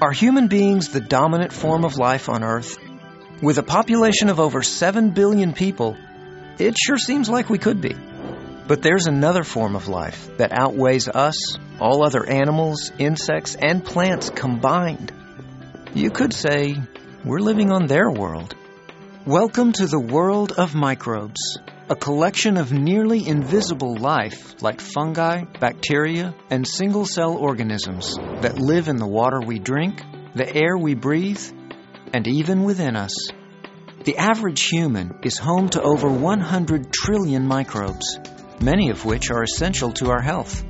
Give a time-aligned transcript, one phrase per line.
[0.00, 2.78] Are human beings the dominant form of life on Earth?
[3.42, 5.96] With a population of over 7 billion people,
[6.56, 7.96] it sure seems like we could be.
[8.68, 14.30] But there's another form of life that outweighs us, all other animals, insects, and plants
[14.30, 15.10] combined.
[15.94, 16.76] You could say
[17.24, 18.54] we're living on their world.
[19.26, 21.58] Welcome to the world of microbes,
[21.90, 28.88] a collection of nearly invisible life like fungi, bacteria, and single cell organisms that live
[28.88, 30.02] in the water we drink,
[30.34, 31.40] the air we breathe,
[32.12, 33.14] and even within us.
[34.04, 38.18] The average human is home to over 100 trillion microbes,
[38.60, 40.62] many of which are essential to our health,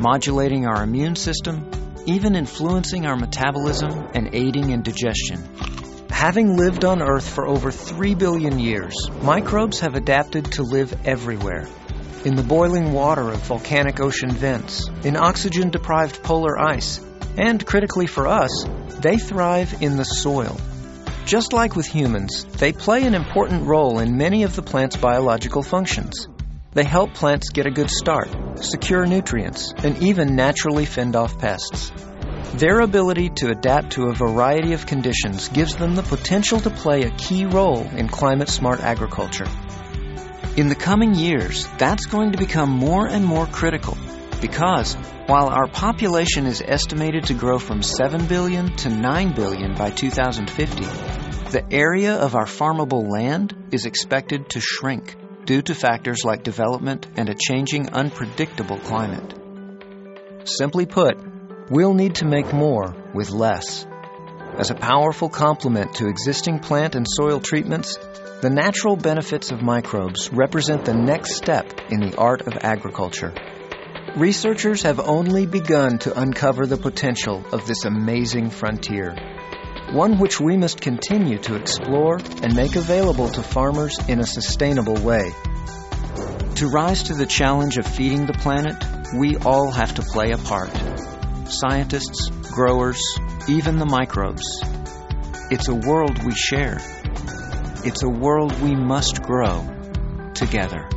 [0.00, 1.70] modulating our immune system,
[2.06, 5.85] even influencing our metabolism and aiding in digestion.
[6.16, 11.68] Having lived on Earth for over 3 billion years, microbes have adapted to live everywhere.
[12.24, 17.04] In the boiling water of volcanic ocean vents, in oxygen deprived polar ice,
[17.36, 18.64] and critically for us,
[19.02, 20.58] they thrive in the soil.
[21.26, 25.62] Just like with humans, they play an important role in many of the plant's biological
[25.62, 26.28] functions.
[26.72, 31.92] They help plants get a good start, secure nutrients, and even naturally fend off pests.
[32.54, 37.02] Their ability to adapt to a variety of conditions gives them the potential to play
[37.02, 39.46] a key role in climate smart agriculture.
[40.56, 43.98] In the coming years, that's going to become more and more critical
[44.40, 44.94] because
[45.26, 50.82] while our population is estimated to grow from 7 billion to 9 billion by 2050,
[51.50, 57.06] the area of our farmable land is expected to shrink due to factors like development
[57.16, 59.34] and a changing, unpredictable climate.
[60.44, 61.18] Simply put,
[61.70, 63.86] we'll need to make more with less.
[64.58, 67.98] As a powerful complement to existing plant and soil treatments,
[68.40, 73.34] the natural benefits of microbes represent the next step in the art of agriculture.
[74.16, 79.14] Researchers have only begun to uncover the potential of this amazing frontier,
[79.92, 84.96] one which we must continue to explore and make available to farmers in a sustainable
[85.02, 85.32] way.
[86.56, 88.76] To rise to the challenge of feeding the planet,
[89.18, 90.70] we all have to play a part.
[91.48, 93.00] Scientists, growers,
[93.48, 94.44] even the microbes.
[95.50, 96.78] It's a world we share.
[97.84, 99.64] It's a world we must grow
[100.34, 100.88] together.